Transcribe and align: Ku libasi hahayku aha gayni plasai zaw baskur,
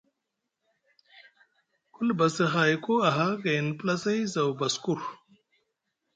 Ku 1.93 1.99
libasi 2.07 2.43
hahayku 2.53 2.93
aha 3.09 3.27
gayni 3.43 3.71
plasai 3.79 4.21
zaw 4.33 4.49
baskur, 4.59 4.99